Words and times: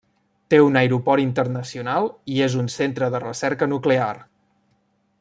Té 0.53 0.59
un 0.67 0.79
aeroport 0.79 1.23
internacional 1.25 2.09
i 2.37 2.41
és 2.49 2.57
un 2.65 2.73
centre 2.79 3.13
de 3.17 3.23
recerca 3.29 3.69
nuclear. 3.75 4.13